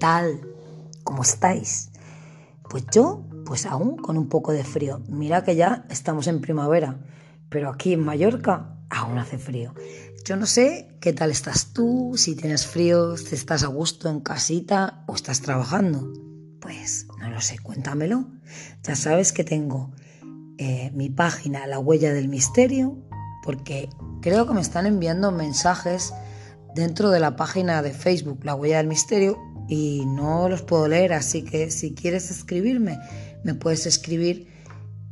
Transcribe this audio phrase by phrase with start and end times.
[0.00, 0.40] tal?
[1.04, 1.90] ¿Cómo estáis?
[2.68, 5.00] Pues yo, pues aún con un poco de frío.
[5.08, 6.98] Mira que ya estamos en primavera,
[7.48, 9.74] pero aquí en Mallorca aún hace frío.
[10.24, 14.20] Yo no sé qué tal estás tú, si tienes frío, si estás a gusto en
[14.20, 16.12] casita o estás trabajando.
[16.60, 18.26] Pues no lo sé, cuéntamelo.
[18.82, 19.92] Ya sabes que tengo
[20.58, 22.98] eh, mi página La Huella del Misterio,
[23.44, 23.88] porque
[24.22, 26.12] creo que me están enviando mensajes
[26.74, 31.12] dentro de la página de Facebook La Huella del Misterio y no los puedo leer,
[31.12, 32.98] así que si quieres escribirme,
[33.44, 34.48] me puedes escribir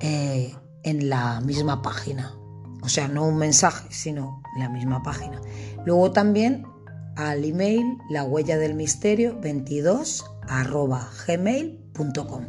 [0.00, 2.34] eh, en la misma página.
[2.82, 5.40] O sea, no un mensaje, sino en la misma página.
[5.86, 6.66] Luego también
[7.14, 12.48] al email la huella del misterio 22 arroba gmail.com.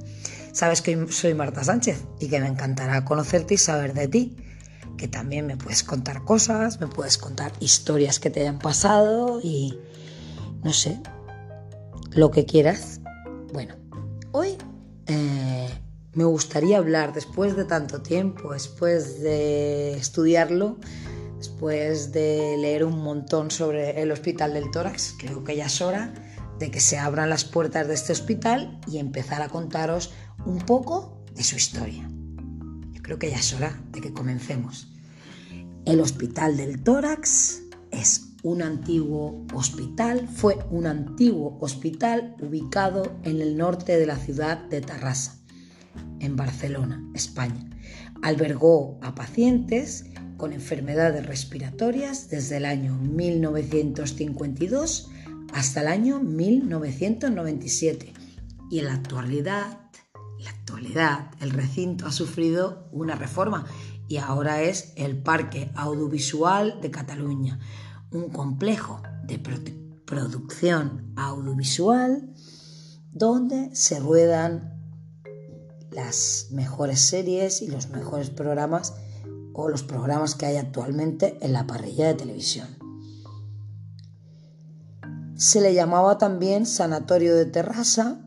[0.52, 4.36] Sabes que soy Marta Sánchez y que me encantará conocerte y saber de ti
[4.98, 9.80] que también me puedes contar cosas, me puedes contar historias que te hayan pasado y
[10.62, 11.00] no sé,
[12.12, 13.02] lo que quieras.
[13.54, 13.76] Bueno,
[14.32, 14.58] hoy
[15.08, 15.70] eh,
[16.14, 20.78] me gustaría hablar, después de tanto tiempo, después de estudiarlo,
[21.38, 26.14] después de leer un montón sobre el Hospital del Tórax, creo que ya es hora
[26.60, 30.12] de que se abran las puertas de este hospital y empezar a contaros
[30.46, 32.10] un poco de su historia.
[32.92, 34.88] Yo creo que ya es hora de que comencemos.
[35.86, 43.56] El Hospital del Tórax es un antiguo hospital, fue un antiguo hospital ubicado en el
[43.58, 45.40] norte de la ciudad de Tarrasa,
[46.20, 47.70] en Barcelona, España.
[48.22, 50.04] Albergó a pacientes
[50.38, 55.10] con enfermedades respiratorias desde el año 1952
[55.54, 58.14] hasta el año 1997
[58.70, 59.80] y en la actualidad,
[60.40, 63.66] la actualidad el recinto ha sufrido una reforma
[64.08, 67.60] y ahora es el Parque Audiovisual de Cataluña,
[68.12, 69.40] un complejo de
[70.06, 72.34] producción audiovisual
[73.12, 74.80] donde se ruedan
[75.92, 78.94] las mejores series y los mejores programas
[79.54, 82.68] o los programas que hay actualmente en la parrilla de televisión.
[85.36, 88.20] Se le llamaba también Sanatorio de Terrassa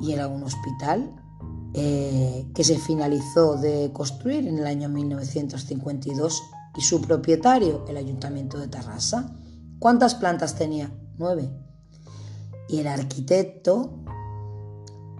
[0.00, 1.14] y era un hospital
[1.74, 6.42] eh, que se finalizó de construir en el año 1952
[6.76, 9.36] y su propietario, el Ayuntamiento de Terrassa.
[9.78, 10.90] ¿Cuántas plantas tenía?
[11.18, 11.50] Nueve.
[12.68, 14.04] Y el arquitecto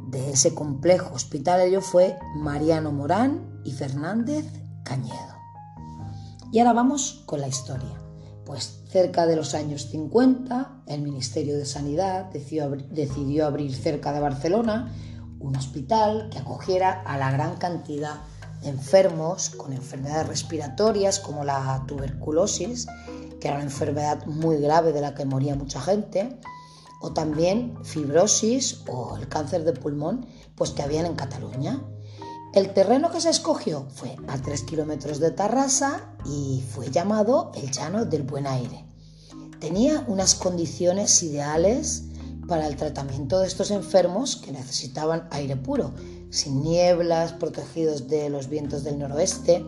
[0.08, 4.46] de ese complejo hospitalario fue Mariano Morán y Fernández
[4.84, 5.34] Cañedo.
[6.52, 8.00] Y ahora vamos con la historia.
[8.44, 14.92] Pues cerca de los años 50, el Ministerio de Sanidad decidió abrir cerca de Barcelona
[15.40, 18.33] un hospital que acogiera a la gran cantidad de
[18.64, 22.86] enfermos con enfermedades respiratorias como la tuberculosis,
[23.40, 26.38] que era una enfermedad muy grave de la que moría mucha gente,
[27.00, 31.82] o también fibrosis o el cáncer de pulmón, pues que habían en Cataluña.
[32.54, 37.70] El terreno que se escogió fue a 3 kilómetros de Tarrasa y fue llamado el
[37.70, 38.84] Llano del Buen Aire.
[39.60, 42.04] Tenía unas condiciones ideales
[42.46, 45.94] para el tratamiento de estos enfermos que necesitaban aire puro,
[46.34, 49.64] sin nieblas, protegidos de los vientos del noroeste,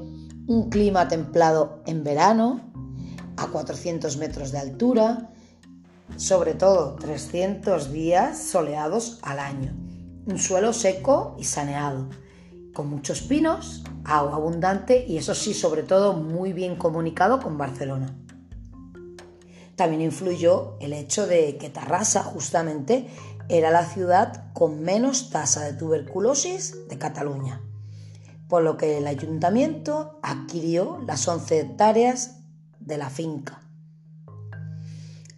[0.49, 2.60] un clima templado en verano,
[3.37, 5.31] a 400 metros de altura,
[6.16, 9.76] sobre todo 300 días soleados al año,
[10.26, 12.09] un suelo seco y saneado,
[12.75, 18.12] con muchos pinos, agua abundante y eso sí, sobre todo muy bien comunicado con Barcelona.
[19.76, 23.09] También influyó el hecho de que Tarrasa justamente
[23.48, 27.60] era la ciudad con menos tasa de tuberculosis de Cataluña,
[28.48, 32.40] por lo que el ayuntamiento adquirió las 11 hectáreas
[32.80, 33.62] de la finca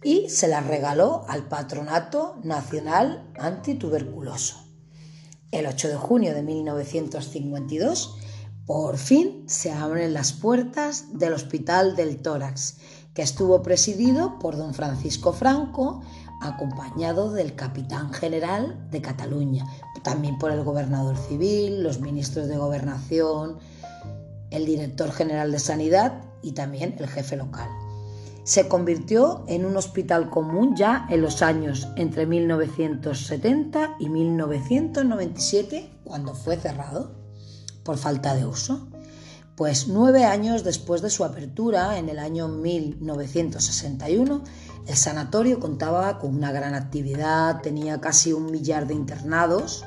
[0.03, 4.63] y se las regaló al Patronato Nacional Antituberculoso.
[5.51, 8.15] El 8 de junio de 1952,
[8.65, 12.77] por fin se abren las puertas del Hospital del Tórax
[13.13, 16.01] que estuvo presidido por don Francisco Franco,
[16.41, 19.65] acompañado del capitán general de Cataluña,
[20.03, 23.57] también por el gobernador civil, los ministros de gobernación,
[24.51, 27.69] el director general de sanidad y también el jefe local.
[28.43, 36.33] Se convirtió en un hospital común ya en los años entre 1970 y 1997, cuando
[36.33, 37.11] fue cerrado
[37.83, 38.87] por falta de uso.
[39.59, 44.41] Pues nueve años después de su apertura, en el año 1961,
[44.87, 49.83] el sanatorio contaba con una gran actividad, tenía casi un millar de internados,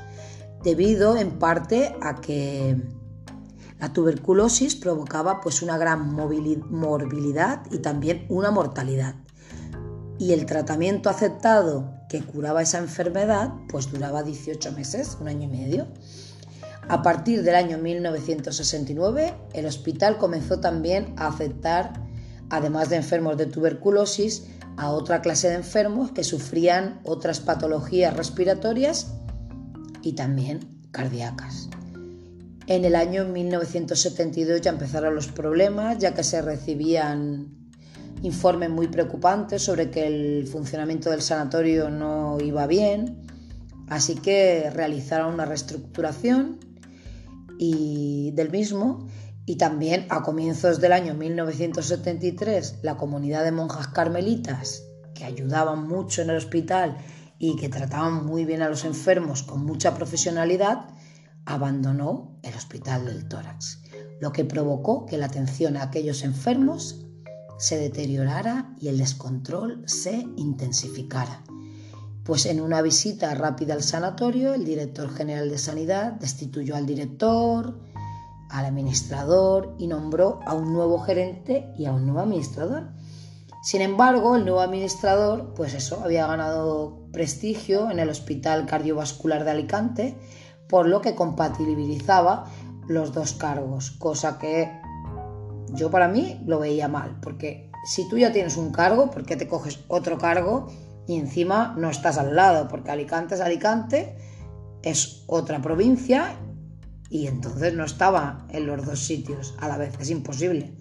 [0.63, 2.79] debido en parte a que
[3.79, 9.15] la tuberculosis provocaba pues una gran morbilidad y también una mortalidad.
[10.19, 15.47] Y el tratamiento aceptado que curaba esa enfermedad, pues duraba 18 meses, un año y
[15.47, 15.87] medio.
[16.89, 21.93] A partir del año 1969, el hospital comenzó también a aceptar,
[22.49, 29.13] además de enfermos de tuberculosis, a otra clase de enfermos que sufrían otras patologías respiratorias
[30.01, 30.59] y también
[30.91, 31.69] cardíacas.
[32.67, 37.47] En el año 1972 ya empezaron los problemas, ya que se recibían
[38.21, 43.21] informes muy preocupantes sobre que el funcionamiento del sanatorio no iba bien,
[43.89, 46.72] así que realizaron una reestructuración
[47.57, 49.07] y del mismo
[49.45, 54.83] y también a comienzos del año 1973 la comunidad de monjas carmelitas
[55.13, 56.97] que ayudaban mucho en el hospital
[57.37, 60.87] y que trataban muy bien a los enfermos con mucha profesionalidad,
[61.45, 63.81] abandonó el hospital del tórax,
[64.21, 67.05] lo que provocó que la atención a aquellos enfermos
[67.57, 71.43] se deteriorara y el descontrol se intensificara.
[72.23, 77.77] Pues en una visita rápida al sanatorio, el director general de Sanidad destituyó al director,
[78.49, 82.91] al administrador y nombró a un nuevo gerente y a un nuevo administrador.
[83.61, 89.51] Sin embargo, el nuevo administrador, pues eso, había ganado prestigio en el Hospital Cardiovascular de
[89.51, 90.17] Alicante,
[90.69, 92.45] por lo que compatibilizaba
[92.87, 94.71] los dos cargos, cosa que
[95.73, 99.35] yo para mí lo veía mal, porque si tú ya tienes un cargo, ¿por qué
[99.35, 100.67] te coges otro cargo
[101.07, 102.67] y encima no estás al lado?
[102.67, 104.17] Porque Alicante es Alicante,
[104.81, 106.37] es otra provincia
[107.09, 110.73] y entonces no estaba en los dos sitios a la vez, es imposible.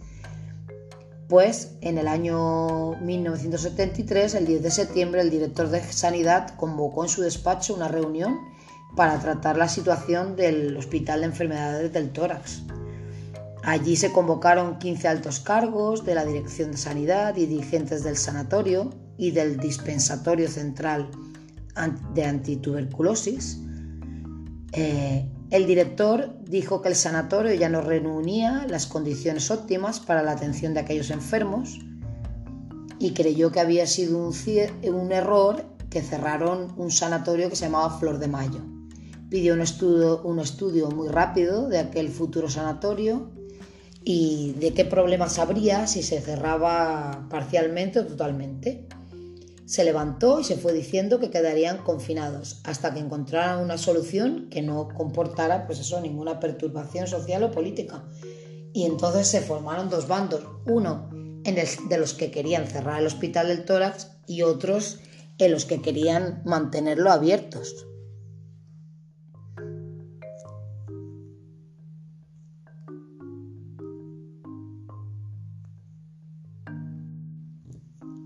[1.29, 7.09] Pues en el año 1973, el 10 de septiembre, el director de Sanidad convocó en
[7.09, 8.39] su despacho una reunión
[8.97, 12.65] para tratar la situación del Hospital de Enfermedades del Tórax.
[13.63, 18.91] Allí se convocaron 15 altos cargos de la Dirección de Sanidad y dirigentes del sanatorio
[19.19, 21.11] y del dispensatorio central
[22.15, 23.59] de antituberculosis.
[24.73, 30.33] Eh, el director dijo que el sanatorio ya no reunía las condiciones óptimas para la
[30.33, 31.79] atención de aquellos enfermos
[32.99, 38.19] y creyó que había sido un, error que cerraron un sanatorio que se llamaba Flor
[38.19, 38.61] de Mayo.
[39.29, 43.31] Pidió un estudio, un estudio muy rápido de aquel futuro sanatorio
[44.05, 48.87] y de qué problemas habría si se cerraba parcialmente o totalmente.
[49.73, 54.61] Se levantó y se fue diciendo que quedarían confinados hasta que encontraran una solución que
[54.61, 58.05] no comportara pues eso, ninguna perturbación social o política.
[58.75, 61.09] Y entonces se formaron dos bandos, uno
[61.47, 64.99] en el, de los que querían cerrar el hospital del tórax y otros
[65.39, 67.87] en los que querían mantenerlo abiertos.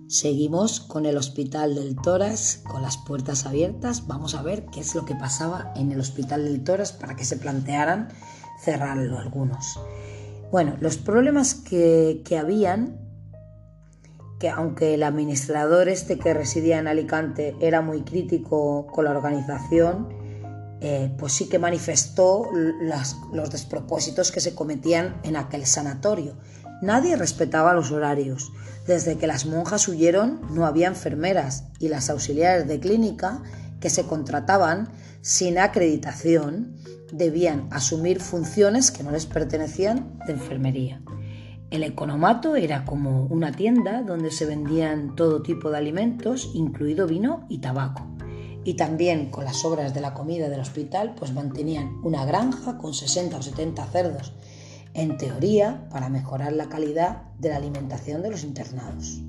[0.09, 4.07] Seguimos con el Hospital del Toras, con las puertas abiertas.
[4.07, 7.25] Vamos a ver qué es lo que pasaba en el Hospital del Toras para que
[7.25, 8.09] se plantearan
[8.63, 9.81] cerrarlo algunos.
[10.53, 13.01] Bueno, los problemas que, que habían,
[14.39, 20.09] que aunque el administrador este que residía en Alicante era muy crítico con la organización,
[20.81, 26.37] eh, pues sí que manifestó los despropósitos que se cometían en aquel sanatorio.
[26.83, 28.53] Nadie respetaba los horarios.
[28.87, 33.43] Desde que las monjas huyeron no había enfermeras y las auxiliares de clínica
[33.81, 34.89] que se contrataban
[35.23, 36.77] sin acreditación
[37.13, 41.01] debían asumir funciones que no les pertenecían de enfermería.
[41.71, 47.47] El economato era como una tienda donde se vendían todo tipo de alimentos, incluido vino
[47.49, 48.07] y tabaco.
[48.65, 52.95] Y también con las obras de la comida del hospital, pues mantenían una granja con
[52.95, 54.33] 60 o 70 cerdos
[54.97, 59.21] en teoría para mejorar la calidad de la alimentación de los internados.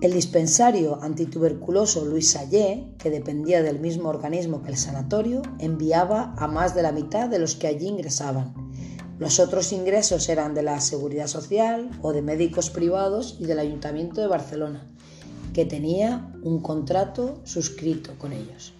[0.00, 6.48] El dispensario antituberculoso Luis Sallé, que dependía del mismo organismo que el sanatorio, enviaba a
[6.48, 8.54] más de la mitad de los que allí ingresaban.
[9.18, 14.22] Los otros ingresos eran de la Seguridad Social o de médicos privados y del Ayuntamiento
[14.22, 14.86] de Barcelona,
[15.52, 18.74] que tenía un contrato suscrito con ellos.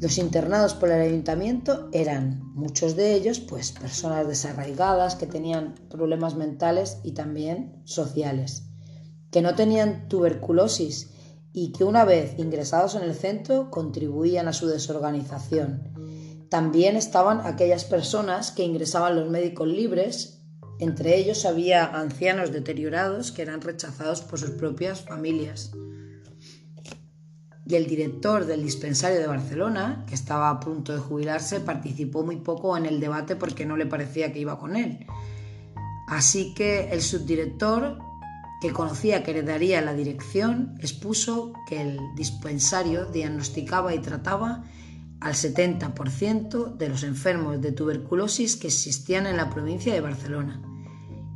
[0.00, 6.36] Los internados por el ayuntamiento eran, muchos de ellos, pues personas desarraigadas que tenían problemas
[6.36, 8.62] mentales y también sociales,
[9.30, 11.10] que no tenían tuberculosis
[11.52, 16.46] y que una vez ingresados en el centro contribuían a su desorganización.
[16.48, 20.40] También estaban aquellas personas que ingresaban los médicos libres,
[20.78, 25.72] entre ellos había ancianos deteriorados que eran rechazados por sus propias familias
[27.70, 32.36] y el director del dispensario de Barcelona, que estaba a punto de jubilarse, participó muy
[32.36, 35.06] poco en el debate porque no le parecía que iba con él.
[36.08, 37.98] Así que el subdirector
[38.60, 44.64] que conocía que heredaría la dirección, expuso que el dispensario diagnosticaba y trataba
[45.20, 50.60] al 70% de los enfermos de tuberculosis que existían en la provincia de Barcelona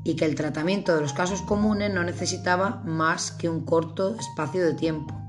[0.05, 4.63] y que el tratamiento de los casos comunes no necesitaba más que un corto espacio
[4.63, 5.24] de tiempo,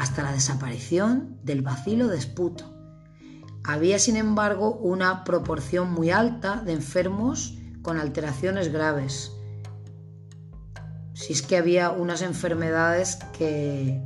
[0.00, 2.64] hasta la desaparición del bacilo de esputo.
[3.62, 9.30] Había, sin embargo, una proporción muy alta de enfermos con alteraciones graves.
[11.12, 14.02] Si es que había unas enfermedades que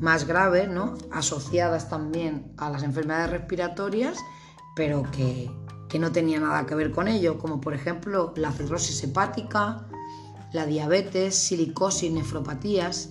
[0.00, 0.94] más graves, ¿no?
[1.12, 4.18] asociadas también a las enfermedades respiratorias,
[4.74, 5.48] pero que,
[5.88, 9.86] que no tenía nada que ver con ello, como por ejemplo la cirrosis hepática,
[10.52, 13.10] la diabetes, silicosis, nefropatías.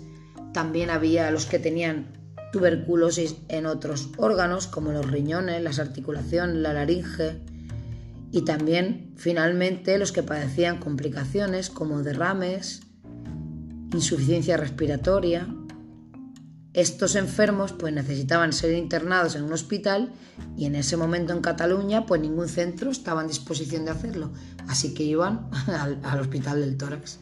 [0.52, 2.17] También había los que tenían
[2.52, 7.42] tuberculosis en otros órganos, como los riñones, las articulaciones, la laringe.
[8.32, 12.82] Y también, finalmente, los que padecían complicaciones como derrames,
[13.94, 15.48] insuficiencia respiratoria,
[16.74, 20.12] estos enfermos pues necesitaban ser internados en un hospital
[20.56, 24.32] y en ese momento en Cataluña pues ningún centro estaba en disposición de hacerlo,
[24.68, 27.18] así que iban al, al hospital del tórax.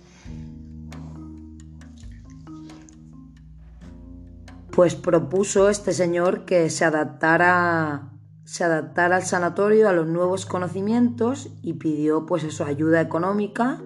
[4.75, 8.12] Pues propuso este señor que se adaptara
[8.44, 13.82] se adaptara al sanatorio a los nuevos conocimientos y pidió pues eso ayuda económica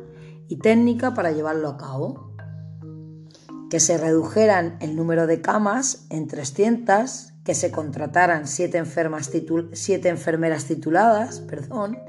[0.48, 2.34] y técnica para llevarlo a cabo.
[3.70, 9.30] Que se redujeran el número de camas en 300, que se contrataran 7 enfermeras
[10.66, 12.00] tituladas, perdón,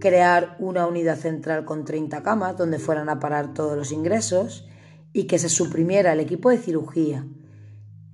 [0.00, 4.66] crear una unidad central con 30 camas donde fueran a parar todos los ingresos
[5.12, 7.26] y que se suprimiera el equipo de cirugía,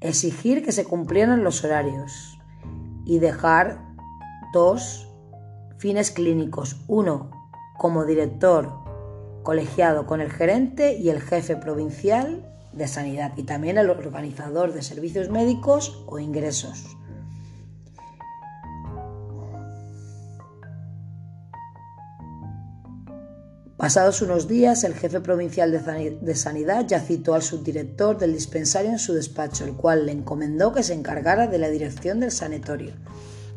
[0.03, 2.39] exigir que se cumplieran los horarios
[3.05, 3.81] y dejar
[4.53, 5.09] dos
[5.79, 7.31] fines clínicos, uno
[7.79, 8.83] como director
[9.43, 14.83] colegiado con el gerente y el jefe provincial de sanidad y también el organizador de
[14.83, 16.97] servicios médicos o ingresos.
[23.83, 29.01] Pasados unos días, el jefe provincial de Sanidad ya citó al subdirector del dispensario en
[29.01, 32.93] su despacho, el cual le encomendó que se encargara de la dirección del sanatorio.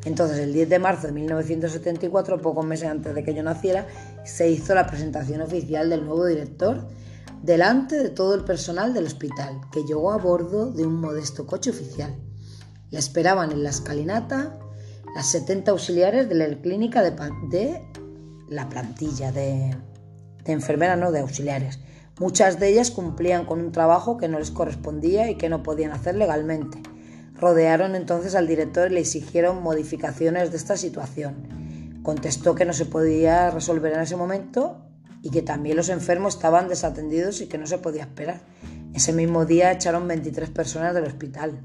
[0.04, 3.86] Entonces, el 10 de marzo de 1974, pocos meses antes de que yo naciera,
[4.24, 6.88] se hizo la presentación oficial del nuevo director
[7.44, 11.70] delante de todo el personal del hospital, que llegó a bordo de un modesto coche
[11.70, 12.16] oficial.
[12.90, 14.58] Le esperaban en la escalinata
[15.16, 17.80] las 70 auxiliares de la clínica de,
[18.50, 19.76] la plantilla de,
[20.46, 21.80] de enfermeras, no de auxiliares.
[22.20, 25.92] Muchas de ellas cumplían con un trabajo que no les correspondía y que no podían
[25.92, 26.82] hacer legalmente.
[27.38, 32.00] Rodearon entonces al director y le exigieron modificaciones de esta situación.
[32.04, 34.86] Contestó que no se podía resolver en ese momento
[35.22, 38.42] y que también los enfermos estaban desatendidos y que no se podía esperar.
[38.94, 41.60] Ese mismo día echaron 23 personas del hospital.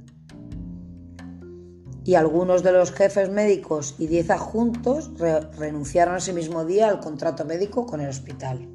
[2.05, 5.11] Y algunos de los jefes médicos y 10 adjuntos
[5.59, 8.69] renunciaron ese mismo día al contrato médico con el hospital.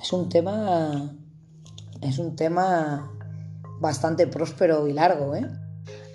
[0.00, 1.14] Es un tema.
[2.00, 3.12] Es un tema
[3.80, 5.48] bastante próspero y largo, ¿eh?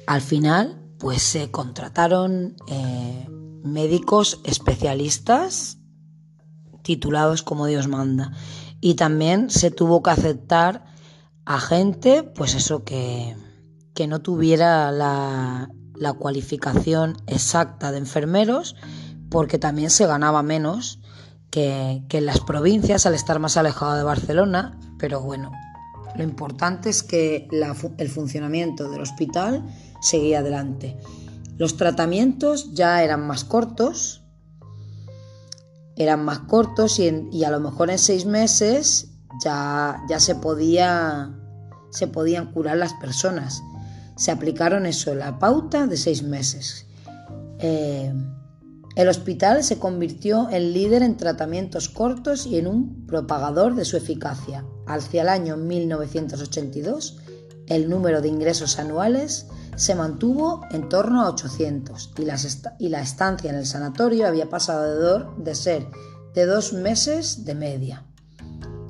[0.05, 3.27] Al final, pues se contrataron eh,
[3.63, 5.77] médicos especialistas
[6.81, 8.31] titulados como Dios manda.
[8.79, 10.85] Y también se tuvo que aceptar
[11.45, 13.35] a gente, pues eso, que,
[13.97, 18.75] que no tuviera la, la cualificación exacta de enfermeros,
[19.31, 20.99] porque también se ganaba menos
[21.49, 25.51] que, que, en las provincias al estar más alejado de Barcelona, pero bueno,
[26.15, 29.65] lo importante es que el funcionamiento del hospital
[29.99, 30.95] seguía adelante.
[31.57, 34.21] Los tratamientos ya eran más cortos,
[35.95, 39.09] eran más cortos y, a lo mejor en seis meses
[39.43, 41.35] ya, ya se, podía,
[41.89, 43.63] se podían curar las personas.
[44.17, 46.85] Se aplicaron eso, la pauta de seis meses.
[47.59, 48.13] Eh,
[48.97, 53.95] el hospital se convirtió en líder en tratamientos cortos y en un propagador de su
[53.95, 54.65] eficacia.
[54.87, 57.19] Hacia el año 1982,
[57.67, 59.45] el número de ingresos anuales
[59.75, 65.53] se mantuvo en torno a 800 y, la estancia en el sanatorio había pasado de
[65.53, 65.85] ser
[66.33, 68.03] de dos meses de media.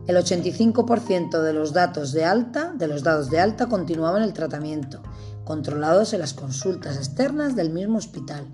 [0.07, 5.01] El 85% de los datos de alta, de los dados de alta continuaban el tratamiento,
[5.47, 8.45] controlados en las consultas externas del mismo hospital,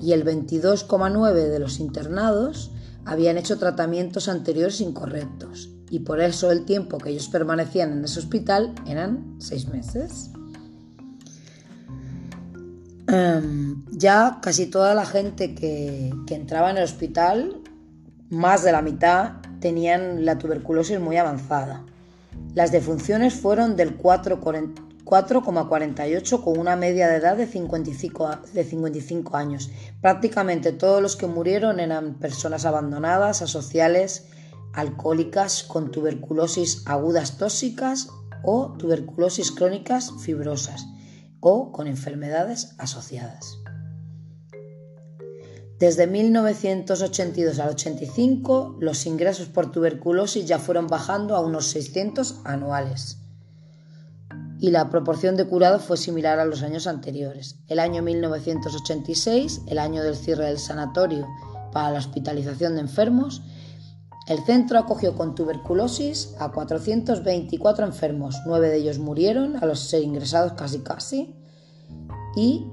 [0.00, 2.70] y el 22,9% de los internados
[3.04, 8.20] habían hecho tratamientos anteriores incorrectos, y por eso el tiempo que ellos permanecían en ese
[8.20, 10.30] hospital eran seis meses.
[13.06, 17.60] Em, ya casi toda la gente que, entraba en el hospital,
[18.30, 21.84] más de la mitad, tenían la tuberculosis muy avanzada.
[22.54, 23.96] Las defunciones fueron del
[25.08, 29.70] 4,48 con una media de edad de 55, de 55 años.
[30.02, 34.26] Prácticamente todos los que murieron eran personas abandonadas, asociales,
[34.74, 38.08] alcohólicas, con tuberculosis agudas tóxicas
[38.44, 40.84] o tuberculosis crónicas fibrosas
[41.40, 43.60] o con enfermedades asociadas.
[45.78, 53.18] Desde 1982 al 85, los ingresos por tuberculosis ya fueron bajando a unos 600 anuales.
[54.60, 57.60] Y la proporción de curados fue similar a los años anteriores.
[57.68, 61.26] El año 1986, el año del cierre del sanatorio
[61.72, 63.42] para la hospitalización de enfermos,
[64.26, 70.02] el centro acogió con tuberculosis a 424 enfermos, nueve de ellos murieron a los ser
[70.02, 71.34] ingresados casi casi,
[72.36, 72.66] y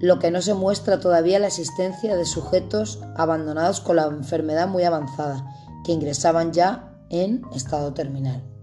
[0.00, 4.84] lo que no se muestra todavía la existencia de sujetos abandonados con la enfermedad muy
[4.84, 5.44] avanzada,
[5.84, 8.55] que ingresaban ya en estado terminal.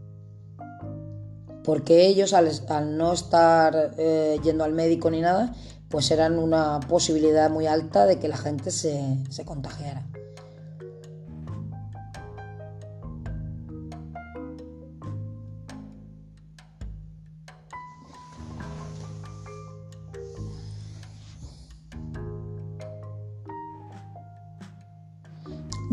[1.63, 5.53] Porque ellos, al, no estar eh, yendo al médico ni nada,
[5.89, 10.03] pues eran una posibilidad muy alta de que la gente se contagiara.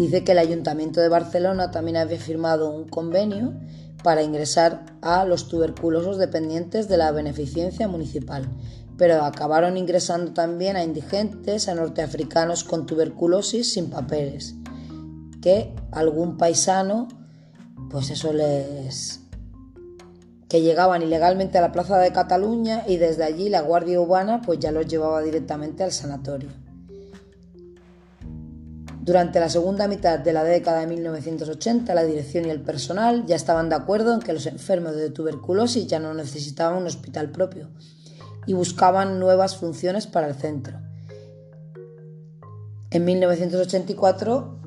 [0.00, 3.52] Dice que el Ayuntamiento de Barcelona también había firmado un convenio
[4.02, 8.49] para ingresar a los tuberculosos dependientes de la beneficencia municipal,
[8.97, 14.54] pero acabaron ingresando también a indigentes, a norteafricanos con tuberculosis sin papeles,
[15.40, 17.09] que algún paisano,
[17.90, 19.21] pues eso les...
[20.49, 24.59] que llegaban ilegalmente a la Plaza de Cataluña y desde allí la Guardia Urbana pues
[24.59, 26.50] ya los llevaba directamente al sanatorio.
[29.02, 33.35] Durante la segunda mitad de la década de 1980, la dirección y el personal ya
[33.35, 37.70] estaban de acuerdo en que los enfermos de tuberculosis ya no necesitaban un hospital propio
[38.46, 40.81] y buscaban nuevas funciones para el centro.
[42.90, 44.61] En 1984,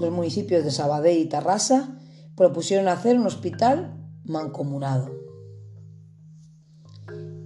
[0.00, 2.00] los municipios de Sabadell y Tarrasa
[2.34, 3.94] propusieron hacer un hospital
[4.24, 5.17] mancomunado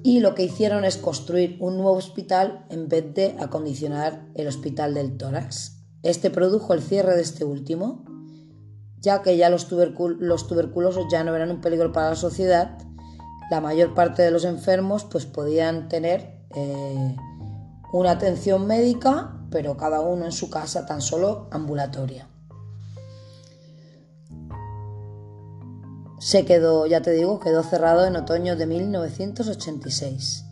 [0.02, 4.94] y lo que hicieron es construir un nuevo hospital en vez de acondicionar el hospital
[4.94, 5.78] del tórax.
[6.02, 8.04] Este produjo el cierre de este último,
[8.98, 12.78] ya que ya los, tuberculosos ya no eran un peligro para la sociedad,
[13.50, 17.16] la mayor parte de los enfermos pues podían tener eh,
[17.92, 22.31] una atención médica, pero cada uno en su casa tan solo ambulatoria.
[26.22, 30.44] Se quedó, ya te digo, quedó cerrado en otoño de 1986,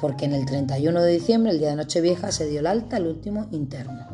[0.00, 3.06] porque en el 31 de diciembre, el día de Nochevieja, se dio el alta al
[3.06, 4.08] último interno.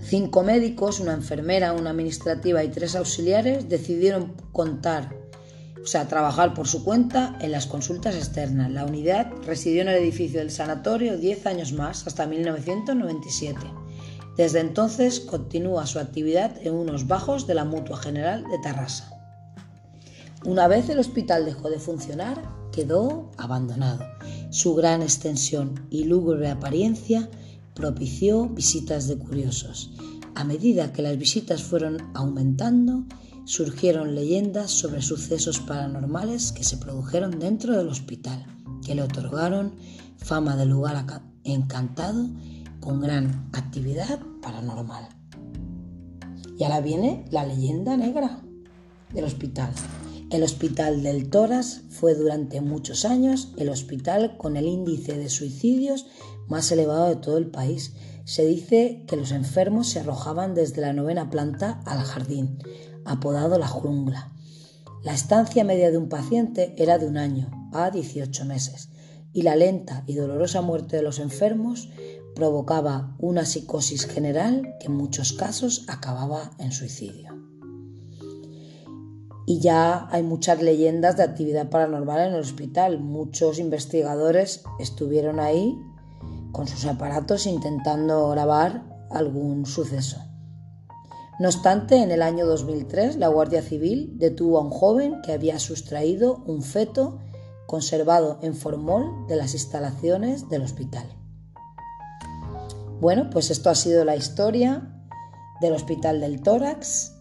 [0.00, 5.14] Cinco médicos, una enfermera, una administrativa y tres auxiliares decidieron contar,
[5.80, 8.72] o sea, trabajar por su cuenta en las consultas externas.
[8.72, 13.81] La unidad residió en el edificio del sanatorio 10 años más, hasta 1997.
[14.36, 19.10] Desde entonces continúa su actividad en unos bajos de la Mutua General de Tarrasa.
[20.44, 22.42] Una vez el hospital dejó de funcionar,
[22.72, 24.04] quedó abandonado.
[24.50, 27.28] Su gran extensión y lúgubre apariencia
[27.74, 29.92] propició visitas de curiosos.
[30.34, 33.04] A medida que las visitas fueron aumentando,
[33.44, 38.46] surgieron leyendas sobre sucesos paranormales que se produjeron dentro del hospital,
[38.84, 39.74] que le otorgaron
[40.16, 41.04] fama de lugar
[41.44, 42.28] encantado
[42.82, 45.08] con gran actividad paranormal.
[46.58, 48.42] Y ahora viene la leyenda negra
[49.14, 49.70] del hospital.
[50.30, 56.06] El Hospital del Toras fue durante muchos años el hospital con el índice de suicidios
[56.48, 57.94] más elevado de todo el país.
[58.24, 62.58] Se dice que los enfermos se arrojaban desde la novena planta al jardín,
[63.04, 64.32] apodado la jungla.
[65.04, 68.88] La estancia media de un paciente era de un año a 18 meses
[69.32, 71.88] y la lenta y dolorosa muerte de los enfermos
[72.34, 77.42] provocaba una psicosis general que en muchos casos acababa en suicidio.
[79.46, 83.00] Y ya hay muchas leyendas de actividad paranormal en el hospital.
[83.00, 85.76] Muchos investigadores estuvieron ahí
[86.52, 90.18] con sus aparatos intentando grabar algún suceso.
[91.40, 95.58] No obstante, en el año 2003 la Guardia Civil detuvo a un joven que había
[95.58, 97.18] sustraído un feto
[97.66, 101.21] conservado en formol de las instalaciones del hospital.
[103.02, 104.88] Bueno, pues esto ha sido la historia
[105.60, 107.16] del Hospital del Tórax.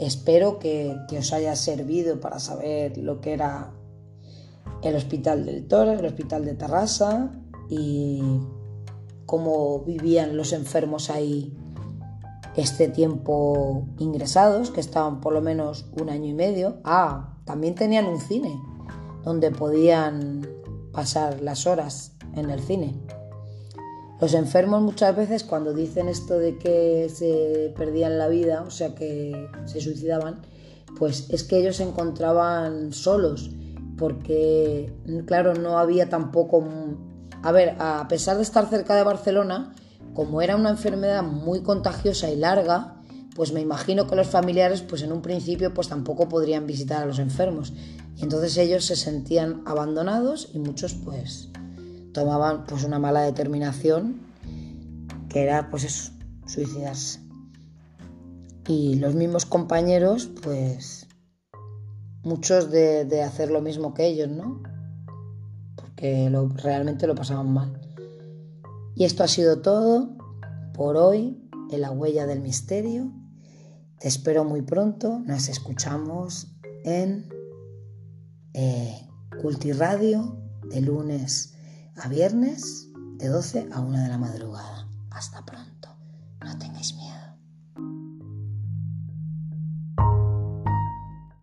[0.00, 3.72] Espero que, os haya servido para saber lo que era
[4.82, 7.30] el Hospital del Tórax, el Hospital de Tarrasa
[7.70, 8.20] y
[9.26, 11.56] cómo vivían los enfermos ahí
[12.56, 16.80] este tiempo ingresados, que estaban por lo menos un año y medio.
[16.82, 18.60] Ah, también tenían un cine
[19.22, 20.48] donde podían
[20.90, 23.00] pasar las horas en el cine.
[24.20, 28.94] Los enfermos muchas veces cuando dicen esto de que se perdían la vida, o sea
[28.94, 30.42] que se suicidaban,
[30.98, 33.50] pues es que ellos se encontraban solos,
[33.96, 34.92] porque
[35.26, 36.64] claro, no había tampoco...
[37.42, 39.72] A ver, a pesar de estar cerca de Barcelona,
[40.14, 42.96] como era una enfermedad muy contagiosa y larga,
[43.36, 47.06] pues me imagino que los familiares pues en un principio pues tampoco podrían visitar a
[47.06, 47.72] los enfermos.
[48.16, 51.50] Entonces ellos se sentían abandonados y muchos pues
[52.12, 54.20] tomaban pues una mala determinación
[55.28, 56.12] que era pues eso,
[56.46, 57.20] suicidarse.
[58.66, 61.08] Y los mismos compañeros pues
[62.22, 64.62] muchos de, hacer lo mismo que ellos, ¿no?
[65.76, 67.80] Porque realmente lo pasaban mal.
[68.94, 70.16] Y esto ha sido todo
[70.74, 73.12] por hoy en la huella del misterio.
[73.98, 75.20] Te espero muy pronto.
[75.20, 76.48] Nos escuchamos
[76.84, 77.28] en
[78.54, 79.08] eh,
[79.40, 80.36] Cultiradio
[80.68, 81.57] de lunes
[82.00, 84.88] a viernes de 12 a 1 de la madrugada.
[85.10, 85.67] Hasta pronto.